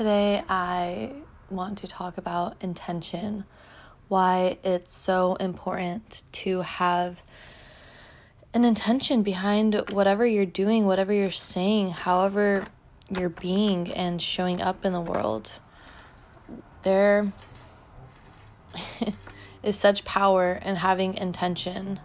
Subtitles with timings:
[0.00, 1.12] Today, I
[1.50, 3.44] want to talk about intention,
[4.08, 7.20] why it's so important to have
[8.54, 12.64] an intention behind whatever you're doing, whatever you're saying, however
[13.10, 15.52] you're being and showing up in the world.
[16.80, 17.30] There
[19.62, 22.00] is such power in having intention.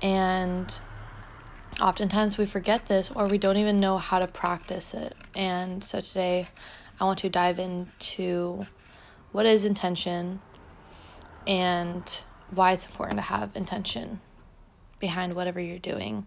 [0.00, 0.80] And
[1.82, 5.14] oftentimes we forget this or we don't even know how to practice it.
[5.38, 6.48] And so today
[6.98, 8.66] I want to dive into
[9.30, 10.40] what is intention
[11.46, 12.02] and
[12.50, 14.20] why it's important to have intention
[14.98, 16.26] behind whatever you're doing.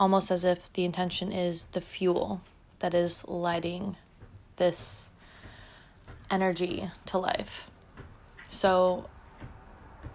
[0.00, 2.40] Almost as if the intention is the fuel
[2.78, 3.96] that is lighting
[4.56, 5.12] this
[6.30, 7.70] energy to life.
[8.48, 9.06] So,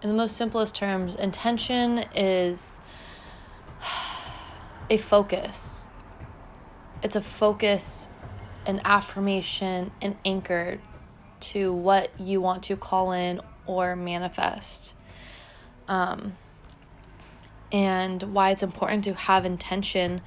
[0.02, 2.80] in the most simplest terms, intention is
[4.90, 5.83] a focus.
[7.04, 8.08] It's a focus,
[8.64, 10.80] an affirmation, an anchor
[11.40, 14.94] to what you want to call in or manifest.
[15.86, 16.38] Um,
[17.70, 20.22] and why it's important to have intention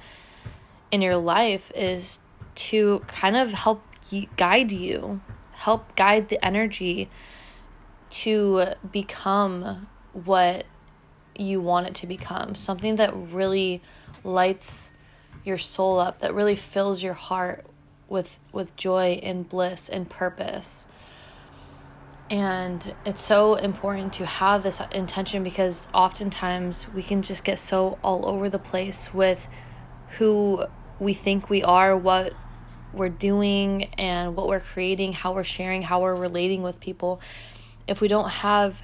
[0.92, 2.20] in your life is
[2.54, 5.20] to kind of help you, guide you,
[5.54, 7.10] help guide the energy
[8.10, 10.64] to become what
[11.36, 12.54] you want it to become.
[12.54, 13.82] Something that really
[14.22, 14.92] lights
[15.48, 17.66] your soul up, that really fills your heart
[18.08, 20.86] with with joy and bliss and purpose.
[22.30, 27.98] And it's so important to have this intention because oftentimes we can just get so
[28.04, 29.48] all over the place with
[30.18, 30.64] who
[31.00, 32.34] we think we are, what
[32.92, 37.20] we're doing, and what we're creating, how we're sharing, how we're relating with people.
[37.86, 38.82] If we don't have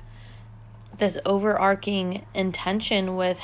[0.98, 3.38] this overarching intention with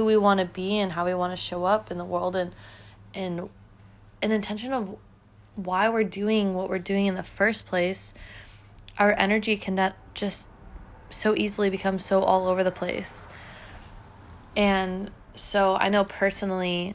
[0.00, 2.34] who we want to be and how we want to show up in the world
[2.34, 2.54] and
[3.12, 3.50] and
[4.22, 4.96] an intention of
[5.56, 8.14] why we're doing what we're doing in the first place
[8.96, 10.48] our energy can just
[11.10, 13.28] so easily become so all over the place
[14.56, 16.94] and so i know personally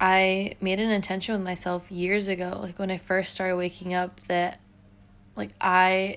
[0.00, 4.20] i made an intention with myself years ago like when i first started waking up
[4.28, 4.60] that
[5.34, 6.16] like i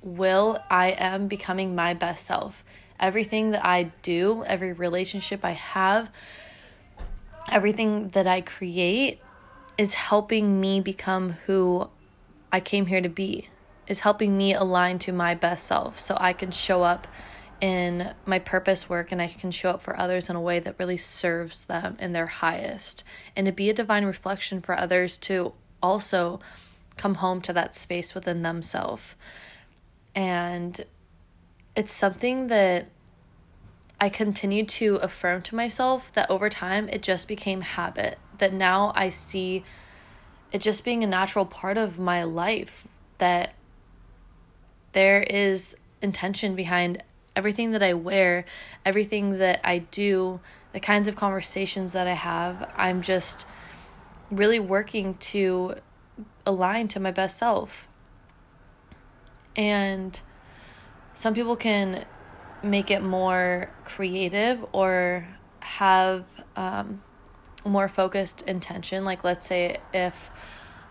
[0.00, 2.64] will I am becoming my best self.
[3.00, 6.10] Everything that I do, every relationship I have,
[7.50, 9.20] everything that I create
[9.76, 11.88] is helping me become who
[12.50, 13.48] I came here to be,
[13.86, 17.06] is helping me align to my best self so I can show up
[17.60, 20.76] in my purpose work and I can show up for others in a way that
[20.78, 23.02] really serves them in their highest
[23.34, 26.40] and to be a divine reflection for others to also
[26.96, 29.14] come home to that space within themselves.
[30.14, 30.84] And
[31.78, 32.88] it's something that
[34.00, 38.18] I continued to affirm to myself that over time it just became habit.
[38.38, 39.62] That now I see
[40.50, 42.88] it just being a natural part of my life.
[43.18, 43.54] That
[44.90, 47.04] there is intention behind
[47.36, 48.44] everything that I wear,
[48.84, 50.40] everything that I do,
[50.72, 52.72] the kinds of conversations that I have.
[52.76, 53.46] I'm just
[54.32, 55.76] really working to
[56.44, 57.86] align to my best self.
[59.54, 60.20] And
[61.18, 62.04] some people can
[62.62, 65.26] make it more creative or
[65.58, 66.24] have
[66.54, 67.02] um,
[67.64, 69.04] more focused intention.
[69.04, 70.30] Like, let's say if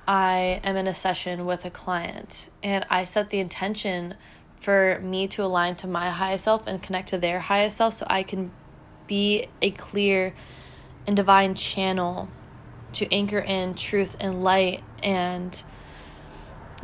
[0.06, 4.16] I am in a session with a client and I set the intention
[4.60, 8.06] for me to align to my highest self and connect to their highest self so
[8.10, 8.52] I can
[9.08, 10.34] be a clear
[11.08, 12.28] and divine channel
[12.92, 15.64] to anchor in truth and light and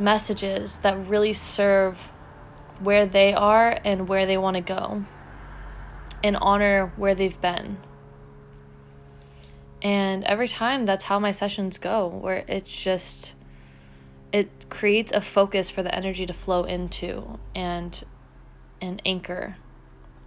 [0.00, 2.10] messages that really serve
[2.80, 5.04] where they are and where they want to go
[6.22, 7.78] and honor where they've been.
[9.82, 13.36] And every time that's how my sessions go, where it's just
[14.32, 18.02] it creates a focus for the energy to flow into and
[18.80, 19.56] an anchor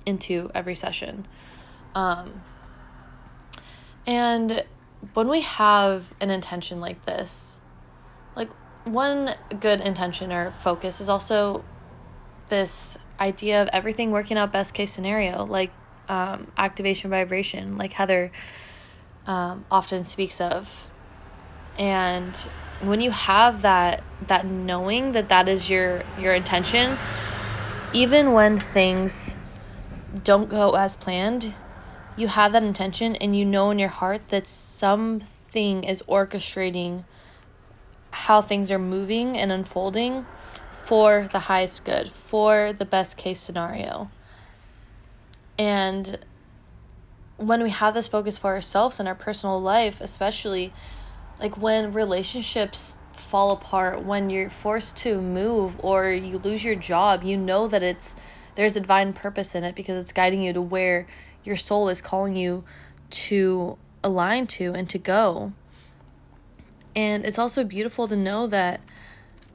[0.05, 1.27] into every session.
[1.95, 2.41] Um,
[4.05, 4.63] and
[5.13, 7.59] when we have an intention like this,
[8.35, 8.49] like
[8.85, 11.65] one good intention or focus is also
[12.49, 15.71] this idea of everything working out best case scenario, like
[16.07, 18.31] um, activation vibration, like Heather
[19.25, 20.87] um, often speaks of.
[21.77, 22.35] And
[22.81, 26.97] when you have that that knowing that that is your your intention,
[27.93, 29.35] even when things
[30.23, 31.53] don't go as planned,
[32.15, 37.03] you have that intention and you know in your heart that something is orchestrating
[38.11, 40.25] how things are moving and unfolding
[40.87, 44.09] for the highest good, for the best case scenario.
[45.59, 46.17] And
[47.35, 50.71] when we have this focus for ourselves and our personal life, especially
[51.41, 57.21] like when relationships fall apart, when you're forced to move or you lose your job,
[57.21, 58.15] you know that it's
[58.55, 61.05] there's a divine purpose in it because it's guiding you to where
[61.43, 62.63] your soul is calling you
[63.09, 65.51] to align to and to go.
[66.95, 68.79] And it's also beautiful to know that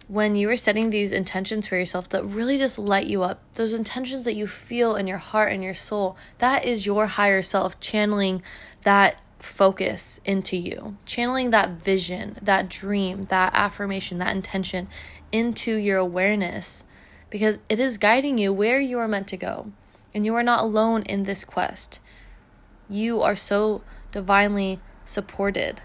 [0.08, 3.72] when you are setting these intentions for yourself that really just light you up, those
[3.72, 7.78] intentions that you feel in your heart and your soul, that is your higher self
[7.80, 8.42] channeling
[8.82, 14.88] that focus into you, channeling that vision, that dream, that affirmation, that intention
[15.30, 16.84] into your awareness
[17.32, 19.72] because it is guiding you where you are meant to go.
[20.14, 22.00] And you are not alone in this quest.
[22.90, 25.80] You are so divinely supported.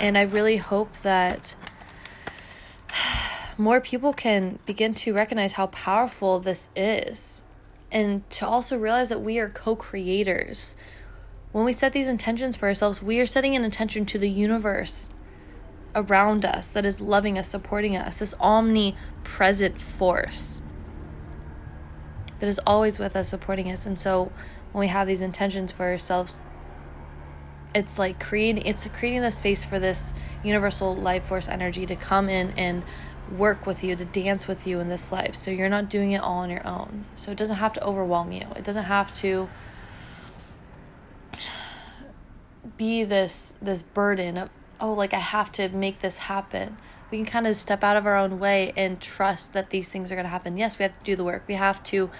[0.00, 1.56] And I really hope that
[3.58, 7.42] more people can begin to recognize how powerful this is
[7.90, 10.76] and to also realize that we are co creators.
[11.52, 15.08] When we set these intentions for ourselves, we are setting an intention to the universe
[15.94, 20.62] around us that is loving us, supporting us, this omnipresent force
[22.40, 23.86] that is always with us, supporting us.
[23.86, 24.30] And so
[24.72, 26.42] when we have these intentions for ourselves,
[27.74, 32.28] it's like creating it's creating the space for this universal life force energy to come
[32.28, 32.82] in and
[33.36, 36.18] work with you to dance with you in this life so you're not doing it
[36.22, 39.48] all on your own so it doesn't have to overwhelm you it doesn't have to
[42.78, 44.50] be this this burden of
[44.80, 46.76] oh, like I have to make this happen.
[47.10, 50.12] We can kind of step out of our own way and trust that these things
[50.12, 50.56] are going to happen.
[50.56, 51.44] Yes, we have to do the work.
[51.48, 52.10] We have to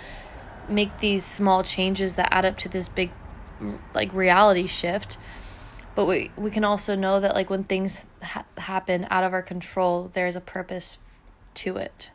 [0.68, 3.10] make these small changes that add up to this big
[3.94, 5.18] like reality shift.
[5.94, 9.42] But we we can also know that like when things ha- happen out of our
[9.42, 10.98] control, there's a purpose
[11.54, 12.10] to it.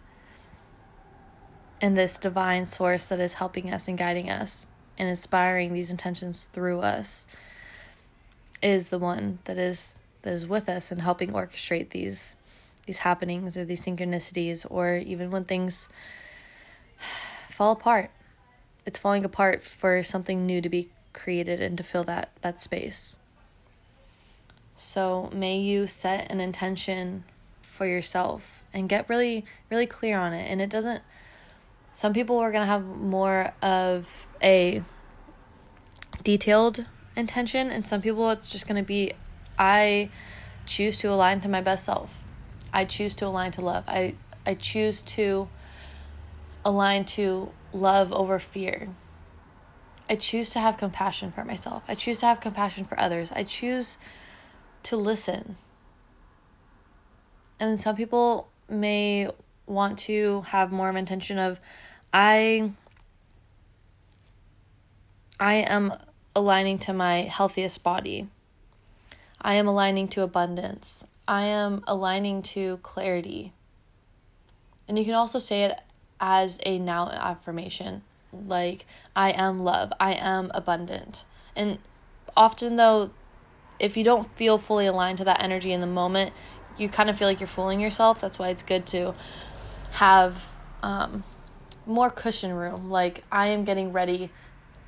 [1.82, 4.68] And this divine source that is helping us and guiding us
[4.98, 7.28] and inspiring these intentions through us
[8.62, 12.38] is the one that is that is with us and helping orchestrate these
[12.86, 15.90] these happenings or these synchronicities or even when things
[17.50, 18.10] fall apart
[18.86, 23.20] it's falling apart for something new to be created and to fill that that space
[24.76, 27.24] so may you set an intention
[27.62, 31.02] for yourself and get really really clear on it and it doesn't
[31.92, 34.82] some people are going to have more of a
[36.24, 39.14] detailed intention and some people it's just going to be
[39.58, 40.10] I
[40.66, 42.24] choose to align to my best self.
[42.72, 43.84] I choose to align to love.
[43.88, 44.16] I
[44.46, 45.48] I choose to
[46.66, 48.90] align to love over fear.
[50.10, 51.84] I choose to have compassion for myself.
[51.88, 53.32] I choose to have compassion for others.
[53.32, 53.98] I choose
[54.84, 55.56] to listen.
[57.60, 59.30] And some people may
[59.66, 61.60] want to have more of intention of
[62.14, 62.72] I
[65.40, 65.94] I am
[66.36, 68.28] aligning to my healthiest body.
[69.42, 71.06] I am aligning to abundance.
[71.28, 73.54] I am aligning to clarity.
[74.88, 75.80] And you can also say it
[76.20, 78.04] as a now affirmation
[78.34, 78.86] like,
[79.16, 81.26] I am love, I am abundant.
[81.56, 81.80] And
[82.36, 83.12] often, though,
[83.80, 86.34] if you don't feel fully aligned to that energy in the moment,
[86.78, 88.20] you kind of feel like you're fooling yourself.
[88.22, 89.14] That's why it's good to
[89.92, 91.24] have um,
[91.86, 92.90] more cushion room.
[92.90, 94.32] Like, I am getting ready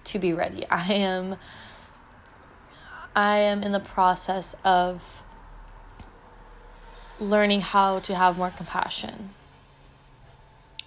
[0.05, 0.65] to be ready.
[0.69, 1.37] I am
[3.15, 5.23] I am in the process of
[7.17, 9.29] learning how to have more compassion.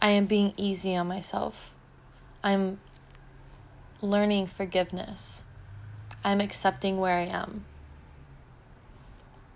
[0.02, 1.74] I am being easy on myself.
[2.42, 2.80] I'm
[4.00, 5.42] learning forgiveness.
[6.24, 7.64] I'm accepting where I am.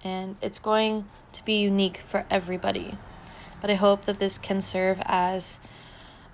[0.04, 2.96] And it's going to be unique for everybody.
[3.60, 5.60] But I hope that this can serve as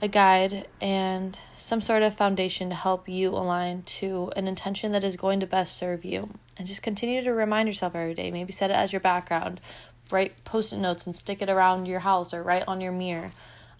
[0.00, 5.02] a guide, and some sort of foundation to help you align to an intention that
[5.02, 6.30] is going to best serve you.
[6.56, 8.30] And just continue to remind yourself every day.
[8.30, 9.60] Maybe set it as your background,
[10.12, 13.30] write post it notes and stick it around your house or write on your mirror.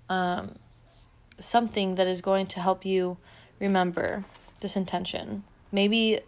[0.09, 0.57] Um,
[1.39, 3.17] something that is going to help you
[3.59, 4.25] remember
[4.61, 5.45] this intention.
[5.71, 6.21] Maybe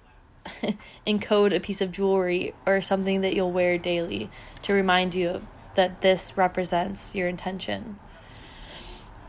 [1.07, 4.31] encode a piece of jewelry or something that you'll wear daily
[4.63, 5.43] to remind you
[5.75, 7.99] that this represents your intention.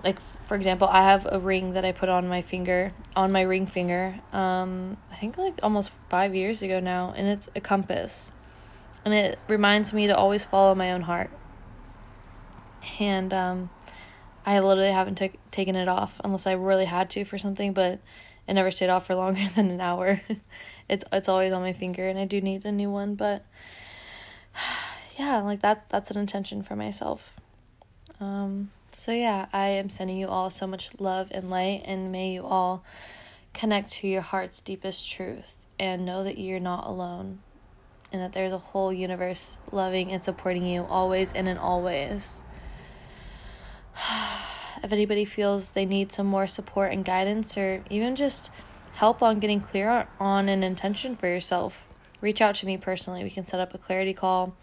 [0.04, 0.20] Like
[0.52, 3.66] for example, I have a ring that I put on my finger, on my ring
[3.66, 8.34] finger, um, I think like almost five years ago now, and it's a compass.
[9.06, 11.30] And it reminds me to always follow my own heart.
[13.00, 13.70] And um,
[14.46, 18.00] I literally haven't t- taken it off unless I really had to for something, but
[18.48, 20.22] it never stayed off for longer than an hour.
[20.90, 23.46] it's it's always on my finger, and I do need a new one, but
[25.18, 27.40] yeah, like that that's an intention for myself.
[28.20, 32.34] Um, so, yeah, I am sending you all so much love and light, and may
[32.34, 32.84] you all
[33.54, 37.40] connect to your heart's deepest truth and know that you're not alone.
[38.14, 42.44] and that there's a whole universe loving and supporting you always and in all ways.
[44.84, 48.52] if anybody feels they need some more support and guidance, or even just
[48.94, 51.88] help on getting clear on an intention for yourself,
[52.20, 53.24] reach out to me personally.
[53.24, 54.56] We can set up a clarity call.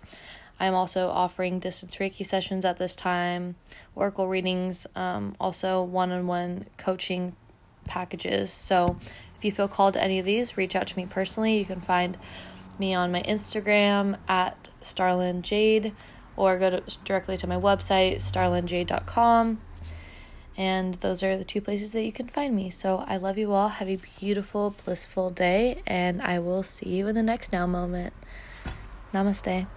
[0.60, 3.54] I'm also offering distance Reiki sessions at this time,
[3.94, 7.36] Oracle readings, um, also one on one coaching
[7.84, 8.52] packages.
[8.52, 8.98] So
[9.36, 11.58] if you feel called to any of these, reach out to me personally.
[11.58, 12.18] You can find
[12.78, 15.94] me on my Instagram at Starlin Jade
[16.36, 19.60] or go to, directly to my website, starlinjade.com.
[20.58, 22.68] And those are the two places that you can find me.
[22.68, 23.68] So I love you all.
[23.68, 28.12] Have a beautiful, blissful day, and I will see you in the next now moment.
[29.14, 29.68] Namaste.